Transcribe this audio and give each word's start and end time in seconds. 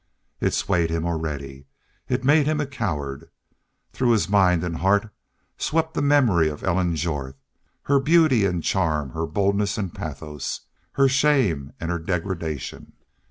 It 0.39 0.55
swayed 0.55 0.89
him 0.89 1.05
already. 1.05 1.67
It 2.09 2.23
made 2.23 2.47
him 2.47 2.59
a 2.59 2.65
coward. 2.65 3.29
Through 3.93 4.13
his 4.13 4.27
mind 4.27 4.63
and 4.63 4.77
heart 4.77 5.11
swept 5.59 5.93
the 5.93 6.01
memory 6.01 6.49
of 6.49 6.63
Ellen 6.63 6.95
Jorth, 6.95 7.37
her 7.83 7.99
beauty 7.99 8.43
and 8.47 8.63
charm, 8.63 9.11
her 9.11 9.27
boldness 9.27 9.77
and 9.77 9.93
pathos, 9.93 10.61
her 10.93 11.07
shame 11.07 11.73
and 11.79 11.91
her 11.91 11.99
degradation. 11.99 12.93